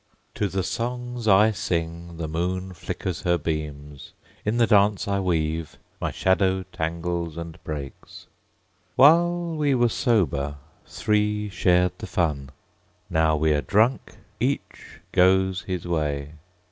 [0.33, 5.77] To the songs I sing the moon flickers her beams; In the dance I weave
[6.01, 8.25] my shadow tangles and breaks.
[8.95, 10.55] While we were sober,
[10.87, 12.49] three shared the fun;
[13.11, 16.31] Now we are drunk, each goes his way.